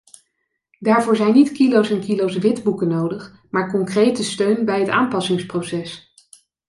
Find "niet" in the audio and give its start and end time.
1.33-1.51